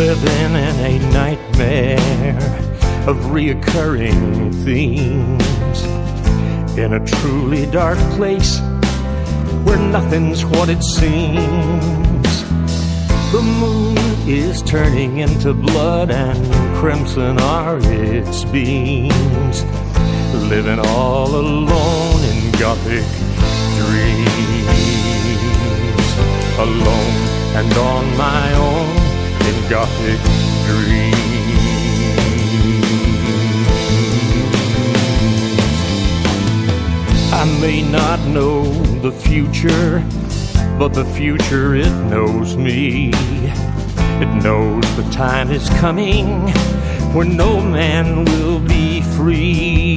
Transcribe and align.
living 0.00 0.54
in 0.54 0.56
a 0.56 0.98
nightmare 1.12 2.38
of 3.06 3.16
reoccurring 3.36 4.50
themes 4.64 5.82
in 6.78 6.94
a 6.94 7.06
truly 7.06 7.66
dark 7.66 7.98
place 8.16 8.60
where 9.62 9.76
nothing's 9.76 10.42
what 10.42 10.70
it 10.70 10.82
seems. 10.82 12.32
The 13.30 13.42
moon 13.42 13.98
is 14.26 14.62
turning 14.62 15.18
into 15.18 15.52
blood 15.52 16.10
and 16.10 16.46
crimson 16.78 17.38
are 17.38 17.78
its 17.82 18.46
beams. 18.46 19.64
Living 20.48 20.78
all 20.78 21.28
alone 21.28 22.20
in 22.24 22.52
gothic 22.52 23.04
dreams. 23.80 24.80
Alone 26.58 27.16
and 27.54 27.72
on 27.74 28.16
my 28.16 28.54
own 28.54 28.99
gothic 29.70 30.18
dreams. 30.66 31.14
I 37.32 37.44
may 37.60 37.80
not 37.80 38.18
know 38.26 38.64
the 39.00 39.12
future, 39.12 40.04
but 40.76 40.88
the 40.88 41.04
future 41.04 41.76
it 41.76 41.92
knows 42.10 42.56
me. 42.56 43.12
It 43.14 44.42
knows 44.42 44.82
the 44.96 45.08
time 45.12 45.52
is 45.52 45.70
coming 45.78 46.48
when 47.14 47.36
no 47.36 47.60
man 47.60 48.24
will 48.24 48.58
be 48.58 49.02
free. 49.16 49.94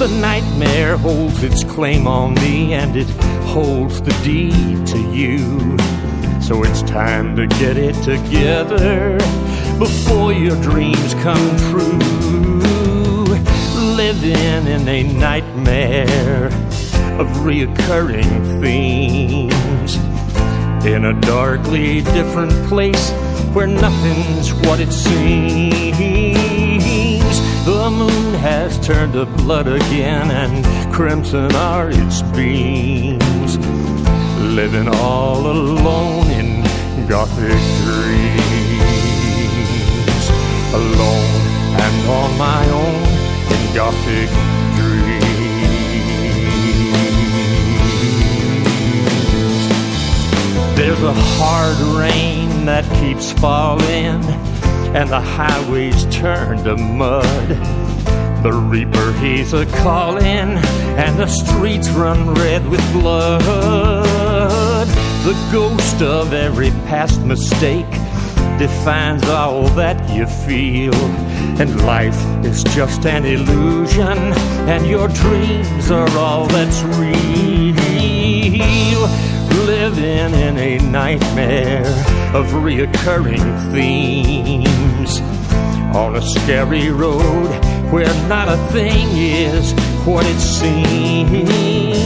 The 0.00 0.08
nightmare 0.20 0.96
holds 0.96 1.44
its 1.44 1.62
claim 1.62 2.08
on 2.08 2.34
me 2.34 2.74
and 2.74 2.96
it 2.96 3.08
holds 3.54 4.02
the 4.02 4.12
deed 4.24 4.84
to 4.88 4.98
you. 5.12 5.76
So 6.46 6.62
it's 6.62 6.82
time 6.82 7.34
to 7.34 7.48
get 7.48 7.76
it 7.76 7.96
together 8.04 9.18
before 9.80 10.32
your 10.32 10.54
dreams 10.62 11.14
come 11.14 11.56
true. 11.72 11.98
Living 13.96 14.68
in 14.68 14.86
a 14.86 15.02
nightmare 15.12 16.46
of 17.18 17.26
reoccurring 17.42 18.60
themes 18.62 19.96
in 20.86 21.06
a 21.06 21.20
darkly 21.22 22.02
different 22.02 22.52
place 22.68 23.10
where 23.52 23.66
nothing's 23.66 24.52
what 24.68 24.78
it 24.78 24.92
seems. 24.92 25.96
The 27.66 27.90
moon 27.90 28.34
has 28.34 28.78
turned 28.86 29.14
to 29.14 29.26
blood 29.26 29.66
again, 29.66 30.30
and 30.30 30.94
crimson 30.94 31.52
are 31.56 31.90
its 31.90 32.22
beams. 32.22 33.35
Living 34.56 34.88
all 34.88 35.46
alone 35.46 36.30
in 36.30 36.62
gothic 37.06 37.60
dreams. 37.84 38.70
Alone 40.72 41.42
and 41.84 42.08
on 42.08 42.38
my 42.38 42.64
own 42.70 43.02
in 43.52 43.74
gothic 43.74 44.30
dreams. 44.78 45.26
There's 50.74 51.02
a 51.02 51.12
hard 51.12 51.78
rain 52.00 52.64
that 52.64 52.84
keeps 52.98 53.32
falling, 53.32 54.24
and 54.96 55.10
the 55.10 55.20
highways 55.20 56.06
turn 56.06 56.64
to 56.64 56.76
mud. 56.78 57.48
The 58.42 58.52
reaper, 58.54 59.12
he's 59.20 59.52
a 59.52 59.66
calling, 59.66 60.56
and 60.96 61.18
the 61.18 61.26
streets 61.26 61.90
run 61.90 62.32
red 62.32 62.66
with 62.66 62.80
blood. 62.94 64.15
The 65.26 65.50
ghost 65.50 66.02
of 66.02 66.32
every 66.32 66.70
past 66.86 67.20
mistake 67.22 67.90
defines 68.60 69.24
all 69.24 69.66
that 69.70 70.08
you 70.14 70.24
feel. 70.24 70.94
And 71.60 71.84
life 71.84 72.16
is 72.44 72.62
just 72.62 73.04
an 73.06 73.24
illusion, 73.24 74.18
and 74.70 74.86
your 74.86 75.08
dreams 75.08 75.90
are 75.90 76.08
all 76.10 76.46
that's 76.46 76.80
real. 77.00 77.74
Living 79.66 80.32
in 80.32 80.58
a 80.58 80.78
nightmare 80.92 81.84
of 82.32 82.46
reoccurring 82.62 83.72
themes 83.72 85.20
on 85.96 86.14
a 86.14 86.22
scary 86.22 86.90
road 86.90 87.50
where 87.90 88.14
not 88.28 88.48
a 88.48 88.58
thing 88.68 89.08
is 89.10 89.72
what 90.06 90.24
it 90.24 90.38
seems. 90.38 91.96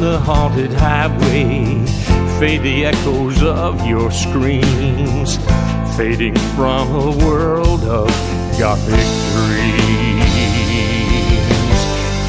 The 0.00 0.18
haunted 0.18 0.72
highway. 0.72 1.86
Fade 2.38 2.62
the 2.62 2.84
echoes 2.86 3.42
of 3.42 3.86
your 3.86 4.10
screams, 4.10 5.38
fading 5.96 6.36
from 6.56 6.90
a 6.94 7.16
world 7.24 7.84
of 7.84 8.08
gothic 8.58 9.08
dreams, 9.32 10.24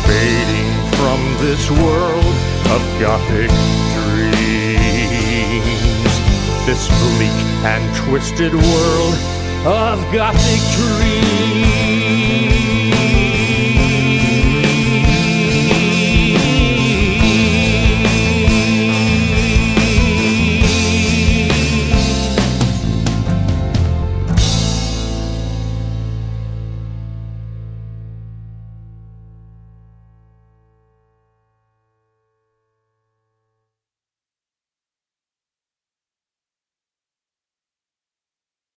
fading 0.06 0.72
from 0.96 1.20
this 1.42 1.70
world 1.72 2.36
of 2.72 2.82
gothic 3.02 3.52
dreams, 3.98 4.94
this 6.66 6.88
bleak 6.88 7.40
and 7.66 7.84
twisted 8.06 8.54
world 8.54 9.16
of 9.66 10.00
gothic 10.14 10.62
dreams. 10.78 11.75